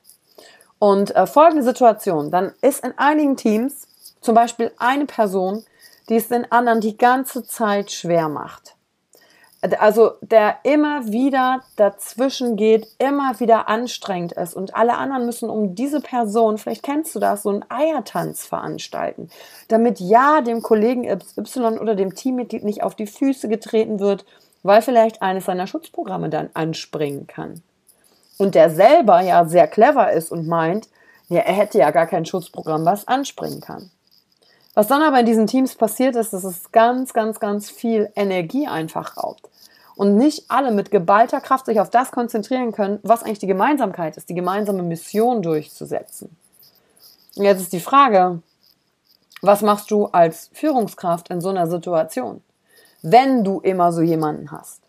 Und 0.79 1.15
äh, 1.15 1.27
folgende 1.27 1.63
Situation, 1.63 2.31
dann 2.31 2.53
ist 2.61 2.85
in 2.85 2.97
einigen 2.99 3.37
Teams 3.37 3.87
zum 4.21 4.35
Beispiel 4.35 4.73
eine 4.79 5.07
Person, 5.07 5.65
die 6.09 6.17
es 6.17 6.29
den 6.29 6.51
anderen 6.51 6.81
die 6.81 6.99
ganze 6.99 7.47
Zeit 7.47 7.93
schwer 7.93 8.29
macht 8.29 8.75
also 9.79 10.13
der 10.23 10.57
immer 10.63 11.13
wieder 11.13 11.61
dazwischen 11.77 12.57
geht, 12.57 12.87
immer 12.99 13.39
wieder 13.41 13.69
anstrengend 13.69 14.33
ist 14.33 14.55
und 14.55 14.75
alle 14.75 14.97
anderen 14.97 15.27
müssen 15.27 15.51
um 15.51 15.75
diese 15.75 16.01
Person, 16.01 16.57
vielleicht 16.57 16.83
kennst 16.83 17.15
du 17.15 17.19
das, 17.19 17.43
so 17.43 17.51
einen 17.51 17.65
Eiertanz 17.69 18.47
veranstalten, 18.47 19.29
damit 19.69 20.01
ja 20.01 20.41
dem 20.41 20.63
Kollegen 20.63 21.05
Y 21.05 21.79
oder 21.79 21.95
dem 21.95 22.15
Teammitglied 22.15 22.65
nicht 22.65 22.83
auf 22.83 22.95
die 22.95 23.07
Füße 23.07 23.49
getreten 23.49 24.01
wird, 24.01 24.25
weil 24.63 24.83
vielleicht 24.83 25.21
eines 25.21 25.45
seiner 25.45 25.67
Schutzprogramme 25.67 26.31
dann 26.31 26.51
anspringen 26.55 27.27
kann. 27.27 27.63
Und 28.39 28.55
der 28.55 28.71
selber 28.71 29.21
ja 29.21 29.45
sehr 29.45 29.69
clever 29.69 30.13
ist 30.13 30.33
und 30.33 30.47
meint, 30.47 30.89
ja, 31.29 31.41
er 31.41 31.55
hätte 31.55 31.79
ja 31.79 31.91
gar 31.91 32.07
kein 32.07 32.25
Schutzprogramm, 32.25 32.85
was 32.85 33.07
anspringen 33.07 33.61
kann. 33.61 33.91
Was 34.81 34.89
dann 34.89 35.03
aber 35.03 35.21
in 35.21 35.27
diesen 35.27 35.47
Teams 35.47 35.75
passiert 35.75 36.17
ist, 36.17 36.33
dass 36.33 36.43
es 36.43 36.73
ganz, 36.73 37.13
ganz, 37.13 37.39
ganz 37.39 37.69
viel 37.69 38.11
Energie 38.17 38.67
einfach 38.67 39.19
raubt. 39.19 39.47
Und 39.95 40.17
nicht 40.17 40.51
alle 40.51 40.71
mit 40.71 40.91
geballter 40.91 41.43
Kraft 41.43 41.67
sich 41.67 41.81
auf 41.81 41.91
das 41.91 42.13
konzentrieren 42.13 42.73
können, 42.73 42.99
was 43.03 43.23
eigentlich 43.23 43.41
die 43.41 43.47
Gemeinsamkeit 43.47 44.17
ist, 44.17 44.31
die 44.31 44.35
gemeinsame 44.35 44.83
Mission 44.83 45.43
durchzusetzen. 45.43 46.35
Und 47.37 47.45
jetzt 47.45 47.61
ist 47.61 47.75
die 47.75 47.81
Frage, 47.81 48.41
was 49.43 49.61
machst 49.61 49.91
du 49.91 50.07
als 50.07 50.49
Führungskraft 50.55 51.29
in 51.29 51.43
so 51.43 51.51
einer 51.51 51.67
Situation, 51.67 52.43
wenn 53.03 53.45
du 53.45 53.61
immer 53.61 53.93
so 53.93 54.01
jemanden 54.01 54.51
hast? 54.51 54.81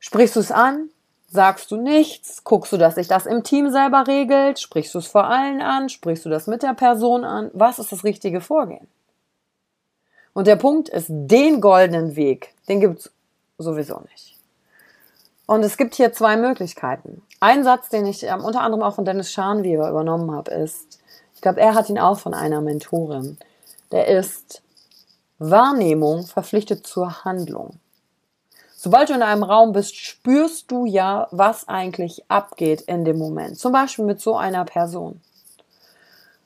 Sprichst 0.00 0.34
du 0.34 0.40
es 0.40 0.50
an? 0.50 0.88
Sagst 1.32 1.70
du 1.70 1.76
nichts? 1.76 2.42
Guckst 2.42 2.72
du, 2.72 2.76
dass 2.76 2.96
sich 2.96 3.06
das 3.06 3.24
im 3.24 3.44
Team 3.44 3.70
selber 3.70 4.08
regelt? 4.08 4.58
Sprichst 4.58 4.92
du 4.94 4.98
es 4.98 5.06
vor 5.06 5.24
allen 5.24 5.62
an? 5.62 5.88
Sprichst 5.88 6.24
du 6.24 6.28
das 6.28 6.48
mit 6.48 6.64
der 6.64 6.74
Person 6.74 7.24
an? 7.24 7.52
Was 7.54 7.78
ist 7.78 7.92
das 7.92 8.02
richtige 8.02 8.40
Vorgehen? 8.40 8.88
Und 10.32 10.48
der 10.48 10.56
Punkt 10.56 10.88
ist, 10.88 11.06
den 11.08 11.60
goldenen 11.60 12.16
Weg, 12.16 12.52
den 12.68 12.80
gibt 12.80 12.98
es 12.98 13.10
sowieso 13.58 14.00
nicht. 14.10 14.36
Und 15.46 15.62
es 15.62 15.76
gibt 15.76 15.94
hier 15.94 16.12
zwei 16.12 16.36
Möglichkeiten. 16.36 17.22
Ein 17.38 17.62
Satz, 17.62 17.88
den 17.90 18.06
ich 18.06 18.24
ähm, 18.24 18.44
unter 18.44 18.62
anderem 18.62 18.82
auch 18.82 18.96
von 18.96 19.04
Dennis 19.04 19.30
Scharnweber 19.30 19.88
übernommen 19.88 20.32
habe, 20.32 20.50
ist, 20.50 20.98
ich 21.36 21.40
glaube, 21.40 21.60
er 21.60 21.74
hat 21.74 21.88
ihn 21.88 21.98
auch 21.98 22.18
von 22.18 22.34
einer 22.34 22.60
Mentorin, 22.60 23.38
der 23.92 24.08
ist, 24.08 24.62
Wahrnehmung 25.38 26.26
verpflichtet 26.26 26.86
zur 26.86 27.24
Handlung. 27.24 27.78
Sobald 28.82 29.10
du 29.10 29.12
in 29.12 29.20
einem 29.20 29.42
Raum 29.42 29.72
bist, 29.72 29.94
spürst 29.94 30.70
du 30.70 30.86
ja, 30.86 31.28
was 31.32 31.68
eigentlich 31.68 32.24
abgeht 32.30 32.80
in 32.80 33.04
dem 33.04 33.18
Moment. 33.18 33.58
Zum 33.58 33.72
Beispiel 33.72 34.06
mit 34.06 34.22
so 34.22 34.38
einer 34.38 34.64
Person. 34.64 35.20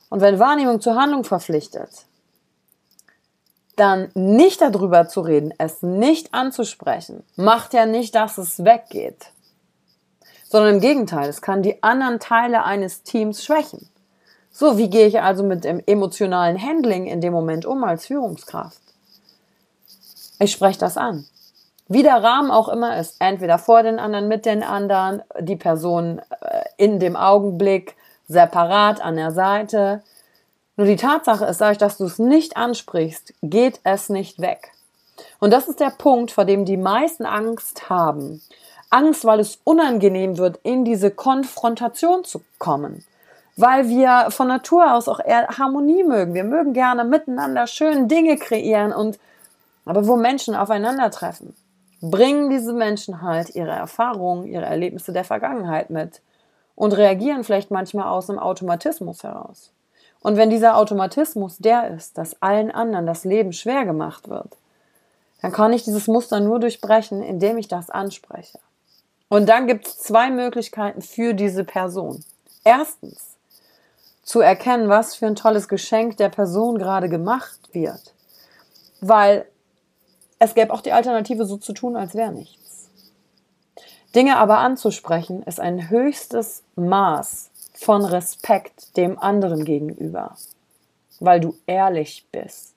Und 0.09 0.19
wenn 0.19 0.37
Wahrnehmung 0.37 0.81
zur 0.81 0.95
Handlung 0.95 1.23
verpflichtet, 1.23 2.03
dann 3.77 4.11
nicht 4.15 4.59
darüber 4.59 5.07
zu 5.07 5.21
reden, 5.21 5.53
es 5.57 5.81
nicht 5.81 6.33
anzusprechen, 6.33 7.23
macht 7.37 7.73
ja 7.73 7.85
nicht, 7.85 8.15
dass 8.15 8.37
es 8.37 8.65
weggeht. 8.65 9.27
Sondern 10.49 10.73
im 10.73 10.81
Gegenteil, 10.81 11.29
es 11.29 11.41
kann 11.41 11.63
die 11.63 11.81
anderen 11.83 12.19
Teile 12.19 12.65
eines 12.65 13.03
Teams 13.03 13.45
schwächen. 13.45 13.87
So, 14.51 14.77
wie 14.77 14.89
gehe 14.89 15.07
ich 15.07 15.21
also 15.21 15.41
mit 15.41 15.63
dem 15.63 15.81
emotionalen 15.85 16.61
Handling 16.61 17.07
in 17.07 17.21
dem 17.21 17.31
Moment 17.31 17.65
um 17.65 17.85
als 17.85 18.07
Führungskraft? 18.07 18.81
Ich 20.39 20.51
spreche 20.51 20.79
das 20.79 20.97
an 20.97 21.25
wie 21.87 22.03
der 22.03 22.23
Rahmen 22.23 22.51
auch 22.51 22.69
immer 22.69 22.97
ist, 22.97 23.17
entweder 23.19 23.57
vor 23.57 23.83
den 23.83 23.99
anderen, 23.99 24.27
mit 24.27 24.45
den 24.45 24.63
anderen, 24.63 25.21
die 25.39 25.55
Person 25.55 26.19
äh, 26.41 26.63
in 26.77 26.99
dem 26.99 27.15
Augenblick, 27.15 27.95
separat 28.27 29.01
an 29.01 29.17
der 29.17 29.31
Seite. 29.31 30.01
Nur 30.77 30.87
die 30.87 30.95
Tatsache 30.95 31.45
ist, 31.45 31.61
dadurch, 31.61 31.77
dass 31.77 31.97
du 31.97 32.05
es 32.05 32.17
nicht 32.17 32.57
ansprichst, 32.57 33.33
geht 33.43 33.79
es 33.83 34.09
nicht 34.09 34.41
weg. 34.41 34.71
Und 35.39 35.53
das 35.53 35.67
ist 35.67 35.79
der 35.79 35.91
Punkt, 35.91 36.31
vor 36.31 36.45
dem 36.45 36.65
die 36.65 36.77
meisten 36.77 37.25
Angst 37.25 37.89
haben. 37.89 38.41
Angst, 38.89 39.25
weil 39.25 39.39
es 39.39 39.59
unangenehm 39.63 40.37
wird, 40.37 40.59
in 40.63 40.85
diese 40.85 41.11
Konfrontation 41.11 42.23
zu 42.23 42.41
kommen. 42.59 43.05
Weil 43.57 43.87
wir 43.87 44.31
von 44.31 44.47
Natur 44.47 44.93
aus 44.93 45.07
auch 45.07 45.19
eher 45.19 45.47
Harmonie 45.57 46.03
mögen. 46.03 46.33
Wir 46.33 46.43
mögen 46.43 46.73
gerne 46.73 47.03
miteinander 47.03 47.67
schön 47.67 48.07
Dinge 48.07 48.37
kreieren 48.37 48.91
und 48.91 49.19
aber 49.85 50.07
wo 50.07 50.15
Menschen 50.15 50.55
aufeinandertreffen, 50.55 51.55
bringen 52.01 52.49
diese 52.49 52.73
Menschen 52.73 53.21
halt 53.21 53.55
ihre 53.55 53.71
Erfahrungen, 53.71 54.45
ihre 54.45 54.65
Erlebnisse 54.65 55.13
der 55.13 55.23
Vergangenheit 55.23 55.89
mit 55.89 56.21
und 56.75 56.93
reagieren 56.93 57.43
vielleicht 57.43 57.71
manchmal 57.71 58.07
aus 58.07 58.29
einem 58.29 58.39
Automatismus 58.39 59.23
heraus. 59.23 59.71
Und 60.21 60.37
wenn 60.37 60.49
dieser 60.49 60.77
Automatismus 60.77 61.57
der 61.57 61.89
ist, 61.89 62.17
dass 62.17 62.41
allen 62.41 62.71
anderen 62.71 63.05
das 63.05 63.25
Leben 63.25 63.53
schwer 63.53 63.85
gemacht 63.85 64.29
wird, 64.29 64.57
dann 65.41 65.51
kann 65.51 65.73
ich 65.73 65.83
dieses 65.83 66.07
Muster 66.07 66.39
nur 66.39 66.59
durchbrechen, 66.59 67.21
indem 67.21 67.57
ich 67.57 67.67
das 67.67 67.89
anspreche. 67.89 68.59
Und 69.29 69.47
dann 69.47 69.67
gibt 69.67 69.85
es 69.85 69.99
zwei 69.99 70.31
Möglichkeiten 70.31 71.01
für 71.01 71.33
diese 71.33 71.63
Person. 71.63 72.23
Erstens, 72.63 73.35
zu 74.25 74.39
erkennen, 74.39 74.89
was 74.89 75.15
für 75.15 75.27
ein 75.27 75.35
tolles 75.35 75.67
Geschenk 75.67 76.17
der 76.17 76.29
Person 76.29 76.79
gerade 76.79 77.07
gemacht 77.07 77.59
wird. 77.71 78.13
Weil 78.99 79.45
es 80.45 80.55
gäbe 80.55 80.73
auch 80.73 80.81
die 80.81 80.93
Alternative, 80.93 81.45
so 81.45 81.57
zu 81.57 81.73
tun, 81.73 81.95
als 81.95 82.15
wäre 82.15 82.31
nichts. 82.31 82.89
Dinge 84.15 84.37
aber 84.37 84.59
anzusprechen, 84.59 85.43
ist 85.43 85.59
ein 85.59 85.89
höchstes 85.89 86.63
Maß 86.75 87.51
von 87.73 88.05
Respekt 88.05 88.95
dem 88.95 89.19
anderen 89.19 89.65
gegenüber, 89.65 90.37
weil 91.19 91.41
du 91.41 91.55
ehrlich 91.67 92.25
bist 92.31 92.75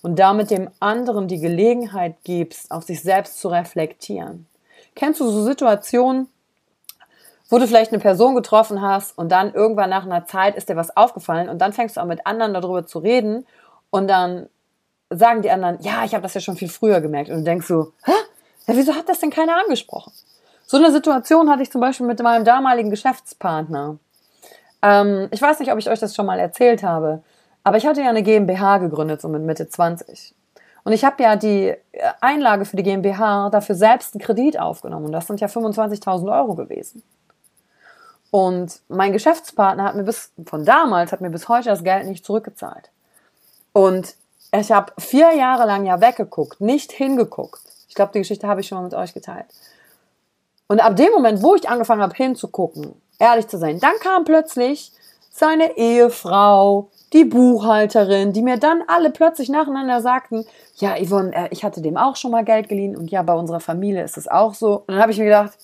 und 0.00 0.18
damit 0.18 0.50
dem 0.50 0.70
anderen 0.80 1.28
die 1.28 1.40
Gelegenheit 1.40 2.16
gibst, 2.24 2.70
auf 2.70 2.84
sich 2.84 3.02
selbst 3.02 3.38
zu 3.38 3.48
reflektieren. 3.48 4.46
Kennst 4.94 5.20
du 5.20 5.28
so 5.28 5.44
Situationen, 5.44 6.28
wo 7.48 7.58
du 7.58 7.66
vielleicht 7.66 7.92
eine 7.92 8.00
Person 8.00 8.34
getroffen 8.34 8.80
hast 8.80 9.16
und 9.18 9.30
dann 9.30 9.52
irgendwann 9.52 9.90
nach 9.90 10.06
einer 10.06 10.26
Zeit 10.26 10.56
ist 10.56 10.70
dir 10.70 10.76
was 10.76 10.96
aufgefallen 10.96 11.50
und 11.50 11.58
dann 11.58 11.74
fängst 11.74 11.96
du 11.96 12.00
auch 12.00 12.06
mit 12.06 12.26
anderen 12.26 12.54
darüber 12.54 12.86
zu 12.86 12.98
reden 12.98 13.46
und 13.90 14.08
dann 14.08 14.48
sagen 15.16 15.42
die 15.42 15.50
anderen, 15.50 15.78
ja, 15.80 16.04
ich 16.04 16.14
habe 16.14 16.22
das 16.22 16.34
ja 16.34 16.40
schon 16.40 16.56
viel 16.56 16.68
früher 16.68 17.00
gemerkt. 17.00 17.30
Und 17.30 17.38
du 17.38 17.42
denkst 17.44 17.66
so, 17.66 17.92
hä? 18.04 18.12
Ja, 18.66 18.76
wieso 18.76 18.94
hat 18.94 19.08
das 19.08 19.20
denn 19.20 19.30
keiner 19.30 19.56
angesprochen? 19.56 20.12
So 20.66 20.76
eine 20.76 20.92
Situation 20.92 21.50
hatte 21.50 21.62
ich 21.62 21.70
zum 21.70 21.80
Beispiel 21.80 22.06
mit 22.06 22.22
meinem 22.22 22.44
damaligen 22.44 22.90
Geschäftspartner. 22.90 23.98
Ähm, 24.82 25.28
ich 25.30 25.42
weiß 25.42 25.60
nicht, 25.60 25.72
ob 25.72 25.78
ich 25.78 25.90
euch 25.90 25.98
das 25.98 26.14
schon 26.14 26.26
mal 26.26 26.38
erzählt 26.38 26.82
habe, 26.82 27.22
aber 27.64 27.76
ich 27.76 27.86
hatte 27.86 28.00
ja 28.00 28.08
eine 28.08 28.22
GmbH 28.22 28.78
gegründet, 28.78 29.20
so 29.20 29.28
mit 29.28 29.42
Mitte 29.42 29.68
20. 29.68 30.34
Und 30.84 30.92
ich 30.92 31.04
habe 31.04 31.22
ja 31.22 31.36
die 31.36 31.74
Einlage 32.20 32.64
für 32.64 32.76
die 32.76 32.82
GmbH 32.82 33.50
dafür 33.50 33.74
selbst 33.74 34.14
einen 34.14 34.22
Kredit 34.22 34.58
aufgenommen. 34.58 35.06
Und 35.06 35.12
das 35.12 35.26
sind 35.26 35.40
ja 35.40 35.46
25.000 35.46 36.32
Euro 36.32 36.54
gewesen. 36.54 37.02
Und 38.30 38.80
mein 38.88 39.12
Geschäftspartner 39.12 39.84
hat 39.84 39.94
mir 39.94 40.04
bis, 40.04 40.32
von 40.46 40.64
damals, 40.64 41.12
hat 41.12 41.20
mir 41.20 41.30
bis 41.30 41.48
heute 41.48 41.68
das 41.68 41.84
Geld 41.84 42.06
nicht 42.06 42.24
zurückgezahlt. 42.24 42.90
Und 43.72 44.14
ich 44.60 44.70
habe 44.70 44.92
vier 44.98 45.32
Jahre 45.34 45.66
lang 45.66 45.86
ja 45.86 46.00
weggeguckt, 46.00 46.60
nicht 46.60 46.92
hingeguckt. 46.92 47.62
Ich 47.88 47.94
glaube, 47.94 48.12
die 48.12 48.20
Geschichte 48.20 48.46
habe 48.46 48.60
ich 48.60 48.68
schon 48.68 48.78
mal 48.78 48.84
mit 48.84 48.94
euch 48.94 49.14
geteilt. 49.14 49.46
Und 50.68 50.80
ab 50.80 50.96
dem 50.96 51.12
Moment, 51.12 51.42
wo 51.42 51.54
ich 51.54 51.68
angefangen 51.68 52.02
habe 52.02 52.14
hinzugucken, 52.14 52.94
ehrlich 53.18 53.48
zu 53.48 53.58
sein, 53.58 53.80
dann 53.80 53.94
kam 54.00 54.24
plötzlich 54.24 54.92
seine 55.30 55.76
Ehefrau, 55.76 56.88
die 57.12 57.24
Buchhalterin, 57.24 58.32
die 58.32 58.42
mir 58.42 58.56
dann 58.56 58.82
alle 58.86 59.10
plötzlich 59.10 59.48
nacheinander 59.48 60.00
sagten, 60.00 60.46
ja, 60.76 60.94
Yvonne, 60.96 61.34
äh, 61.34 61.48
ich 61.50 61.64
hatte 61.64 61.82
dem 61.82 61.96
auch 61.96 62.16
schon 62.16 62.30
mal 62.30 62.44
Geld 62.44 62.68
geliehen 62.68 62.96
und 62.96 63.10
ja, 63.10 63.22
bei 63.22 63.34
unserer 63.34 63.60
Familie 63.60 64.02
ist 64.02 64.16
es 64.16 64.28
auch 64.28 64.54
so. 64.54 64.78
Und 64.78 64.88
dann 64.88 64.98
habe 65.00 65.12
ich 65.12 65.18
mir 65.18 65.24
gedacht, 65.24 65.58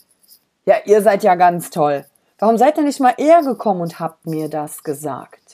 Ja, 0.67 0.77
ihr 0.85 1.01
seid 1.01 1.23
ja 1.23 1.35
ganz 1.35 1.71
toll. 1.71 2.05
Warum 2.39 2.59
seid 2.59 2.77
ihr 2.77 2.85
nicht 2.85 3.01
mal 3.01 3.15
eher 3.17 3.41
gekommen 3.43 3.81
und 3.81 3.99
habt 4.01 4.27
mir 4.27 4.51
das 4.51 4.83
gesagt? 4.85 5.48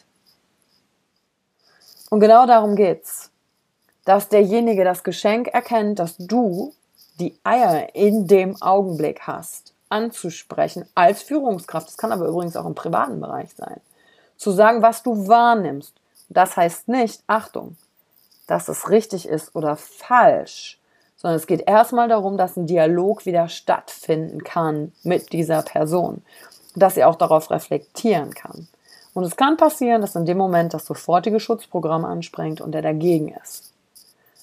Und 2.14 2.20
genau 2.20 2.46
darum 2.46 2.76
geht's. 2.76 3.32
Dass 4.04 4.28
derjenige 4.28 4.84
das 4.84 5.02
Geschenk 5.02 5.48
erkennt, 5.48 5.98
dass 5.98 6.16
du 6.16 6.72
die 7.18 7.36
Eier 7.42 7.92
in 7.96 8.28
dem 8.28 8.54
Augenblick 8.62 9.22
hast, 9.22 9.74
anzusprechen 9.88 10.86
als 10.94 11.24
Führungskraft. 11.24 11.88
Das 11.88 11.96
kann 11.96 12.12
aber 12.12 12.28
übrigens 12.28 12.54
auch 12.54 12.66
im 12.66 12.76
privaten 12.76 13.20
Bereich 13.20 13.52
sein. 13.56 13.80
Zu 14.36 14.52
sagen, 14.52 14.80
was 14.80 15.02
du 15.02 15.26
wahrnimmst. 15.26 15.92
Das 16.28 16.56
heißt 16.56 16.86
nicht, 16.86 17.20
Achtung, 17.26 17.76
dass 18.46 18.68
es 18.68 18.90
richtig 18.90 19.26
ist 19.26 19.52
oder 19.56 19.74
falsch, 19.74 20.78
sondern 21.16 21.38
es 21.38 21.48
geht 21.48 21.66
erstmal 21.66 22.06
darum, 22.06 22.38
dass 22.38 22.56
ein 22.56 22.68
Dialog 22.68 23.26
wieder 23.26 23.48
stattfinden 23.48 24.44
kann 24.44 24.92
mit 25.02 25.32
dieser 25.32 25.62
Person, 25.62 26.22
dass 26.76 26.94
sie 26.94 27.02
auch 27.02 27.16
darauf 27.16 27.50
reflektieren 27.50 28.34
kann. 28.34 28.68
Und 29.14 29.24
es 29.24 29.36
kann 29.36 29.56
passieren, 29.56 30.00
dass 30.00 30.16
in 30.16 30.26
dem 30.26 30.36
Moment 30.36 30.74
das 30.74 30.86
sofortige 30.86 31.40
Schutzprogramm 31.40 32.04
anspringt 32.04 32.60
und 32.60 32.74
er 32.74 32.82
dagegen 32.82 33.28
ist. 33.42 33.72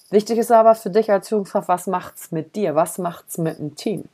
Wichtig 0.10 0.40
ist 0.40 0.52
aber 0.52 0.76
für 0.76 0.90
dich 0.90 1.12
als 1.12 1.28
Führungskraft, 1.28 1.68
was 1.68 1.88
macht's 1.88 2.32
mit 2.32 2.56
dir? 2.56 2.76
Was 2.76 2.98
macht's 2.98 3.38
mit 3.38 3.60
dem 3.60 3.76
Team? 3.76 4.06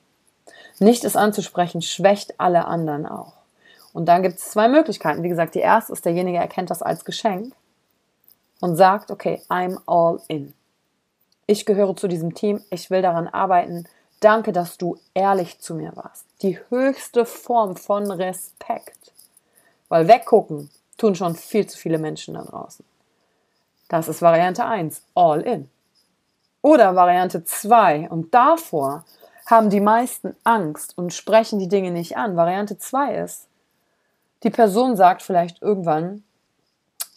Nicht 0.79 1.03
es 1.03 1.15
anzusprechen, 1.15 1.81
schwächt 1.81 2.39
alle 2.39 2.65
anderen 2.65 3.05
auch. 3.05 3.33
Und 3.93 4.05
dann 4.05 4.21
gibt 4.21 4.37
es 4.37 4.51
zwei 4.51 4.67
Möglichkeiten. 4.67 5.23
Wie 5.23 5.29
gesagt, 5.29 5.55
die 5.55 5.59
erste 5.59 5.93
ist, 5.93 6.05
derjenige 6.05 6.37
erkennt 6.37 6.69
das 6.69 6.83
als 6.83 7.05
Geschenk 7.05 7.53
und 8.59 8.75
sagt, 8.75 9.09
okay, 9.09 9.41
I'm 9.49 9.79
all 9.87 10.21
in. 10.27 10.53
Ich 11.47 11.65
gehöre 11.65 11.95
zu 11.95 12.07
diesem 12.07 12.35
Team, 12.35 12.61
ich 12.69 12.91
will 12.91 13.01
daran 13.01 13.27
arbeiten. 13.27 13.87
Danke, 14.19 14.51
dass 14.51 14.77
du 14.77 14.97
ehrlich 15.13 15.59
zu 15.59 15.75
mir 15.75 15.95
warst. 15.95 16.25
Die 16.41 16.59
höchste 16.69 17.25
Form 17.25 17.75
von 17.75 18.11
Respekt. 18.11 19.13
Weil 19.89 20.07
weggucken 20.07 20.69
tun 20.97 21.15
schon 21.15 21.35
viel 21.35 21.67
zu 21.67 21.77
viele 21.77 21.97
Menschen 21.97 22.33
da 22.33 22.43
draußen. 22.43 22.83
Das 23.87 24.07
ist 24.07 24.21
Variante 24.21 24.65
1, 24.65 25.01
all 25.15 25.41
in. 25.41 25.69
Oder 26.61 26.95
Variante 26.95 27.43
2, 27.43 28.09
und 28.09 28.33
davor 28.33 29.05
haben 29.45 29.69
die 29.69 29.79
meisten 29.79 30.35
Angst 30.43 30.97
und 30.97 31.13
sprechen 31.13 31.59
die 31.59 31.69
Dinge 31.69 31.91
nicht 31.91 32.17
an. 32.17 32.35
Variante 32.35 32.77
2 32.77 33.15
ist, 33.15 33.47
die 34.43 34.49
Person 34.49 34.97
sagt 34.97 35.21
vielleicht 35.21 35.61
irgendwann, 35.61 36.23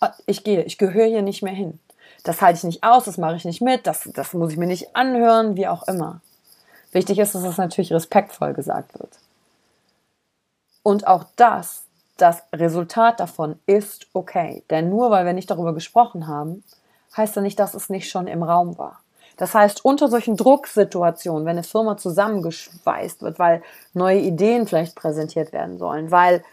ah, 0.00 0.12
ich 0.27 0.45
gehe, 0.45 0.62
ich 0.62 0.79
gehöre 0.79 1.07
hier 1.07 1.23
nicht 1.23 1.43
mehr 1.43 1.53
hin. 1.53 1.81
Das 2.23 2.41
halte 2.41 2.59
ich 2.59 2.65
nicht 2.65 2.85
aus, 2.85 3.05
das 3.05 3.19
mache 3.19 3.37
ich 3.37 3.45
nicht 3.45 3.61
mit, 3.61 3.87
das, 3.87 4.09
das 4.15 4.33
muss 4.33 4.53
ich 4.53 4.59
mir 4.59 4.67
nicht 4.67 4.95
anhören, 4.95 5.57
wie 5.57 5.67
auch 5.67 5.89
immer. 5.89 6.21
Wichtig 6.93 7.19
ist, 7.19 7.35
dass 7.35 7.43
das 7.43 7.57
natürlich 7.57 7.93
respektvoll 7.93 8.53
gesagt 8.53 8.99
wird. 8.99 9.19
Und 10.83 11.07
auch 11.07 11.25
das, 11.37 11.85
das 12.21 12.43
Resultat 12.53 13.21
davon 13.21 13.59
ist 13.67 14.09
okay. 14.12 14.62
Denn 14.71 14.89
nur 14.89 15.11
weil 15.11 15.27
wir 15.27 15.33
nicht 15.33 15.50
darüber 15.50 15.75
gesprochen 15.75 16.27
haben, 16.27 16.65
heißt 17.17 17.37
ja 17.37 17.43
nicht, 17.43 17.59
dass 17.59 17.75
es 17.75 17.91
nicht 17.91 18.11
schon 18.11 18.27
im 18.27 18.43
Raum 18.43 18.79
war. 18.79 19.00
Das 19.37 19.55
heißt, 19.55 19.85
unter 19.85 20.09
solchen 20.09 20.37
Drucksituationen, 20.37 21.47
wenn 21.47 21.57
eine 21.57 21.62
Firma 21.62 21.97
zusammengeschweißt 21.97 23.23
wird, 23.23 23.39
weil 23.39 23.62
neue 23.95 24.19
Ideen 24.19 24.67
vielleicht 24.67 24.95
präsentiert 24.95 25.53
werden 25.53 25.79
sollen, 25.79 26.11
weil 26.11 26.45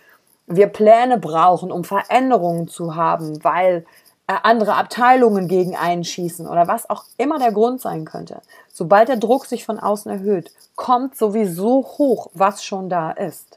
wir 0.45 0.67
Pläne 0.67 1.17
brauchen, 1.17 1.71
um 1.71 1.83
Veränderungen 1.83 2.69
zu 2.69 2.95
haben, 2.95 3.43
weil 3.43 3.85
äh, 4.27 4.35
andere 4.43 4.75
Abteilungen 4.75 5.49
gegen 5.49 5.75
einschießen 5.75 6.47
oder 6.47 6.67
was 6.67 6.89
auch 6.89 7.03
immer 7.17 7.39
der 7.39 7.51
Grund 7.51 7.81
sein 7.81 8.05
könnte. 8.05 8.41
Sobald 8.71 9.09
der 9.09 9.17
Druck 9.17 9.45
sich 9.45 9.65
von 9.65 9.79
außen 9.79 10.09
erhöht, 10.09 10.51
kommt 10.75 11.17
sowieso 11.17 11.83
hoch, 11.97 12.29
was 12.33 12.63
schon 12.63 12.89
da 12.89 13.11
ist. 13.11 13.56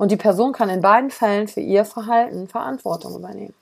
Und 0.00 0.10
die 0.10 0.16
Person 0.16 0.54
kann 0.54 0.70
in 0.70 0.80
beiden 0.80 1.10
Fällen 1.10 1.46
für 1.46 1.60
ihr 1.60 1.84
Verhalten 1.84 2.48
Verantwortung 2.48 3.16
übernehmen. 3.16 3.52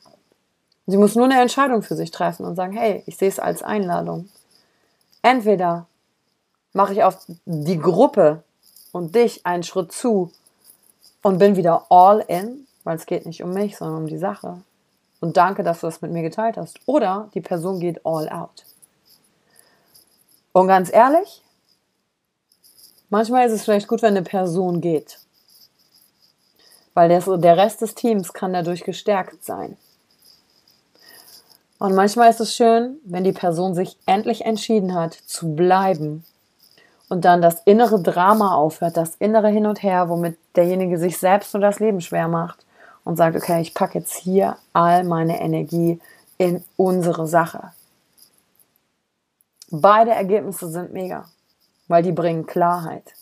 Sie 0.86 0.96
muss 0.96 1.16
nur 1.16 1.24
eine 1.24 1.40
Entscheidung 1.40 1.82
für 1.82 1.96
sich 1.96 2.12
treffen 2.12 2.46
und 2.46 2.54
sagen, 2.54 2.74
hey, 2.74 3.02
ich 3.06 3.16
sehe 3.16 3.28
es 3.28 3.40
als 3.40 3.64
Einladung. 3.64 4.28
Entweder 5.20 5.86
mache 6.74 6.92
ich 6.92 7.02
auf 7.02 7.26
die 7.44 7.80
Gruppe 7.80 8.44
und 8.92 9.16
dich 9.16 9.44
einen 9.46 9.64
Schritt 9.64 9.90
zu 9.90 10.30
und 11.24 11.38
bin 11.38 11.56
wieder 11.56 11.86
all 11.88 12.20
in, 12.28 12.68
weil 12.84 12.94
es 12.94 13.06
geht 13.06 13.26
nicht 13.26 13.42
um 13.42 13.52
mich, 13.52 13.76
sondern 13.76 14.02
um 14.02 14.06
die 14.06 14.16
Sache. 14.16 14.62
Und 15.18 15.36
danke, 15.36 15.64
dass 15.64 15.80
du 15.80 15.88
das 15.88 16.02
mit 16.02 16.12
mir 16.12 16.22
geteilt 16.22 16.56
hast. 16.56 16.78
Oder 16.86 17.30
die 17.34 17.40
Person 17.40 17.80
geht 17.80 18.06
all 18.06 18.28
out. 18.28 18.64
Und 20.52 20.68
ganz 20.68 20.92
ehrlich, 20.92 21.42
manchmal 23.08 23.44
ist 23.44 23.54
es 23.54 23.64
vielleicht 23.64 23.88
gut, 23.88 24.02
wenn 24.02 24.16
eine 24.16 24.22
Person 24.22 24.80
geht. 24.80 25.18
Weil 26.98 27.10
der, 27.10 27.38
der 27.38 27.56
Rest 27.56 27.80
des 27.80 27.94
Teams 27.94 28.32
kann 28.32 28.52
dadurch 28.52 28.82
gestärkt 28.82 29.44
sein. 29.44 29.76
Und 31.78 31.94
manchmal 31.94 32.28
ist 32.28 32.40
es 32.40 32.56
schön, 32.56 32.96
wenn 33.04 33.22
die 33.22 33.30
Person 33.30 33.72
sich 33.76 33.96
endlich 34.04 34.44
entschieden 34.44 34.96
hat, 34.96 35.14
zu 35.14 35.54
bleiben 35.54 36.24
und 37.08 37.24
dann 37.24 37.40
das 37.40 37.62
innere 37.66 38.02
Drama 38.02 38.56
aufhört, 38.56 38.96
das 38.96 39.14
innere 39.20 39.46
Hin 39.46 39.66
und 39.66 39.80
Her, 39.80 40.08
womit 40.08 40.38
derjenige 40.56 40.98
sich 40.98 41.18
selbst 41.18 41.54
und 41.54 41.60
das 41.60 41.78
Leben 41.78 42.00
schwer 42.00 42.26
macht 42.26 42.66
und 43.04 43.14
sagt, 43.14 43.36
okay, 43.36 43.60
ich 43.60 43.74
packe 43.74 44.00
jetzt 44.00 44.16
hier 44.16 44.56
all 44.72 45.04
meine 45.04 45.40
Energie 45.40 46.00
in 46.36 46.64
unsere 46.76 47.28
Sache. 47.28 47.70
Beide 49.70 50.10
Ergebnisse 50.10 50.66
sind 50.68 50.92
mega, 50.92 51.26
weil 51.86 52.02
die 52.02 52.10
bringen 52.10 52.44
Klarheit. 52.44 53.14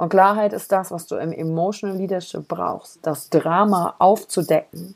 Und 0.00 0.08
Klarheit 0.08 0.52
ist 0.52 0.72
das, 0.72 0.90
was 0.90 1.06
du 1.06 1.16
im 1.16 1.32
Emotional 1.32 1.96
Leadership 1.96 2.48
brauchst, 2.48 2.98
das 3.02 3.28
Drama 3.28 3.94
aufzudecken 3.98 4.94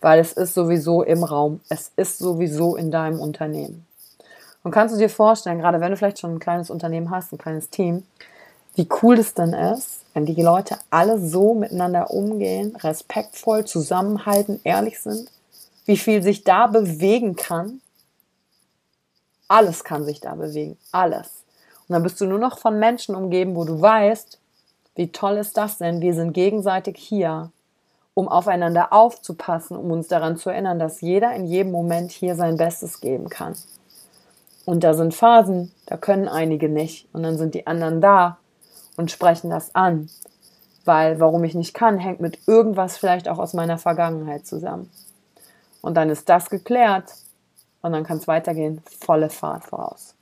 weil 0.00 0.20
es 0.20 0.32
ist 0.32 0.54
sowieso 0.54 1.02
im 1.02 1.24
Raum, 1.24 1.60
es 1.68 1.92
ist 1.96 2.18
sowieso 2.18 2.76
in 2.76 2.90
deinem 2.90 3.20
Unternehmen. 3.20 3.86
Und 4.62 4.72
kannst 4.72 4.94
du 4.94 4.98
dir 4.98 5.10
vorstellen, 5.10 5.58
gerade 5.58 5.80
wenn 5.80 5.90
du 5.90 5.96
vielleicht 5.96 6.18
schon 6.18 6.34
ein 6.34 6.40
kleines 6.40 6.70
Unternehmen 6.70 7.10
hast, 7.10 7.32
ein 7.32 7.38
kleines 7.38 7.70
Team, 7.70 8.04
wie 8.74 8.88
cool 9.02 9.18
es 9.18 9.34
dann 9.34 9.52
ist, 9.52 10.02
wenn 10.14 10.26
die 10.26 10.40
Leute 10.40 10.76
alle 10.90 11.18
so 11.18 11.54
miteinander 11.54 12.10
umgehen, 12.10 12.76
respektvoll, 12.76 13.64
zusammenhalten, 13.64 14.60
ehrlich 14.64 15.00
sind, 15.00 15.30
wie 15.84 15.96
viel 15.96 16.22
sich 16.22 16.44
da 16.44 16.66
bewegen 16.66 17.34
kann. 17.34 17.80
Alles 19.48 19.84
kann 19.84 20.04
sich 20.04 20.20
da 20.20 20.34
bewegen, 20.34 20.76
alles. 20.92 21.44
Und 21.88 21.94
dann 21.94 22.02
bist 22.02 22.20
du 22.20 22.26
nur 22.26 22.38
noch 22.38 22.58
von 22.58 22.78
Menschen 22.78 23.14
umgeben, 23.14 23.56
wo 23.56 23.64
du 23.64 23.80
weißt, 23.80 24.37
wie 24.98 25.10
toll 25.10 25.38
ist 25.38 25.56
das 25.56 25.78
denn? 25.78 26.02
Wir 26.02 26.12
sind 26.12 26.32
gegenseitig 26.32 26.98
hier 26.98 27.50
um 28.18 28.26
aufeinander 28.26 28.92
aufzupassen, 28.92 29.76
um 29.76 29.92
uns 29.92 30.08
daran 30.08 30.36
zu 30.36 30.50
erinnern, 30.50 30.80
dass 30.80 31.02
jeder 31.02 31.32
in 31.34 31.46
jedem 31.46 31.70
Moment 31.70 32.10
hier 32.10 32.34
sein 32.34 32.56
Bestes 32.56 33.00
geben 33.00 33.28
kann. 33.28 33.54
Und 34.64 34.82
da 34.82 34.92
sind 34.92 35.14
Phasen, 35.14 35.72
da 35.86 35.96
können 35.96 36.26
einige 36.26 36.68
nicht. 36.68 37.06
Und 37.12 37.22
dann 37.22 37.38
sind 37.38 37.54
die 37.54 37.68
anderen 37.68 38.00
da 38.00 38.38
und 38.96 39.12
sprechen 39.12 39.50
das 39.50 39.72
an. 39.72 40.10
Weil 40.84 41.20
warum 41.20 41.44
ich 41.44 41.54
nicht 41.54 41.74
kann, 41.74 41.98
hängt 41.98 42.18
mit 42.18 42.40
irgendwas 42.48 42.96
vielleicht 42.96 43.28
auch 43.28 43.38
aus 43.38 43.54
meiner 43.54 43.78
Vergangenheit 43.78 44.48
zusammen. 44.48 44.90
Und 45.80 45.94
dann 45.94 46.10
ist 46.10 46.28
das 46.28 46.50
geklärt 46.50 47.14
und 47.82 47.92
dann 47.92 48.02
kann 48.02 48.18
es 48.18 48.26
weitergehen, 48.26 48.82
volle 48.98 49.30
Fahrt 49.30 49.62
voraus. 49.62 50.16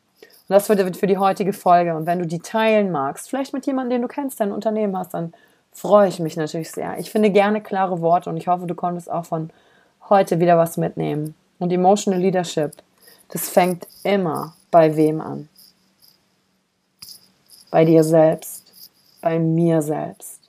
Und 0.49 0.55
das 0.55 0.69
wird 0.69 0.97
für 0.97 1.07
die 1.07 1.19
heutige 1.19 1.53
Folge. 1.53 1.97
Und 1.97 2.07
wenn 2.07 2.21
du 2.21 2.27
die 2.27 2.39
teilen 2.39 2.93
magst, 2.93 3.29
vielleicht 3.29 3.53
mit 3.53 3.67
jemandem, 3.67 3.97
den 3.97 4.03
du 4.03 4.09
kennst, 4.09 4.39
dein 4.39 4.53
Unternehmen 4.53 4.97
hast, 4.97 5.13
dann 5.13 5.33
freue 5.73 6.09
ich 6.09 6.21
mich 6.21 6.37
natürlich 6.37 6.71
sehr. 6.71 6.99
Ich 6.99 7.11
finde 7.11 7.31
gerne 7.31 7.61
klare 7.61 8.01
Worte 8.01 8.31
und 8.31 8.37
ich 8.37 8.47
hoffe, 8.47 8.67
du 8.67 8.75
konntest 8.75 9.11
auch 9.11 9.25
von 9.27 9.51
heute 10.09 10.39
wieder 10.41 10.57
was 10.57 10.77
mitnehmen. 10.77 11.35
Und 11.59 11.73
Emotional 11.73 12.21
Leadership, 12.21 12.73
das 13.31 13.49
fängt 13.49 13.89
immer 14.05 14.55
bei 14.71 14.97
wem 14.97 15.21
an? 15.21 15.49
Bei 17.71 17.85
dir 17.85 18.05
selbst, 18.05 18.91
bei 19.21 19.39
mir 19.39 19.83
selbst. 19.83 20.41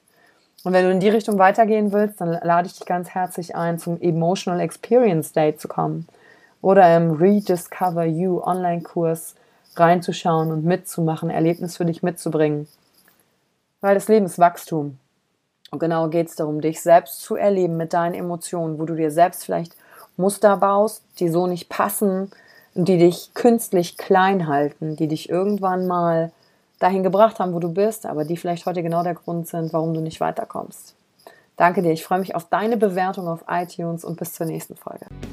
Und 0.64 0.74
wenn 0.74 0.86
du 0.86 0.92
in 0.92 1.00
die 1.00 1.10
Richtung 1.10 1.40
weitergehen 1.40 1.92
willst, 1.92 2.22
dann 2.22 2.40
lade 2.44 2.68
ich 2.68 2.78
dich 2.78 2.86
ganz 2.86 3.10
herzlich 3.10 3.56
ein, 3.56 3.80
zum 3.80 4.00
Emotional 4.02 4.60
Experience 4.60 5.32
Day 5.32 5.56
zu 5.56 5.68
kommen 5.68 6.08
oder 6.62 6.96
im 6.96 7.12
Rediscover 7.12 8.06
You 8.06 8.42
Online-Kurs 8.42 9.36
reinzuschauen 9.80 10.52
und 10.52 10.66
mitzumachen, 10.66 11.30
Erlebnis 11.30 11.78
für 11.78 11.86
dich 11.86 12.04
mitzubringen. 12.04 12.68
Weil 13.82 13.96
das 13.96 14.08
Leben 14.08 14.26
ist 14.26 14.40
Wachstum. 14.40 15.00
Und 15.72 15.80
genau 15.80 16.08
geht 16.08 16.30
es 16.30 16.36
darum, 16.36 16.62
dich 16.62 16.82
selbst 16.82 17.22
zu 17.22 17.36
erleben 17.36 17.78
mit 17.78 17.94
deinen 17.94 18.14
Emotionen, 18.14 18.80
wo 18.80 18.86
du 18.86 18.96
dir 18.96 19.12
selbst 19.12 19.44
vielleicht 19.44 19.76
Muster 20.16 20.58
baust, 20.58 21.04
die 21.20 21.30
so 21.30 21.46
nicht 21.48 21.70
passen, 21.70 22.32
die 22.74 22.98
dich 22.98 23.34
künstlich 23.34 23.98
klein 23.98 24.48
halten, 24.48 24.96
die 24.96 25.08
dich 25.08 25.30
irgendwann 25.30 25.88
mal 25.88 26.32
dahin 26.80 27.04
gebracht 27.04 27.40
haben, 27.40 27.54
wo 27.54 27.60
du 27.60 27.74
bist, 27.74 28.06
aber 28.06 28.24
die 28.24 28.38
vielleicht 28.38 28.66
heute 28.66 28.84
genau 28.84 29.04
der 29.04 29.16
Grund 29.16 29.48
sind, 29.48 29.74
warum 29.74 29.94
du 29.94 30.02
nicht 30.02 30.20
weiterkommst. 30.20 30.96
Danke 31.56 31.82
dir, 31.82 31.92
ich 31.92 32.04
freue 32.04 32.20
mich 32.20 32.36
auf 32.36 32.46
deine 32.46 32.78
Bewertung 32.78 33.28
auf 33.28 33.44
iTunes 33.50 34.06
und 34.06 34.18
bis 34.18 34.34
zur 34.34 34.46
nächsten 34.46 34.76
Folge. 34.76 35.08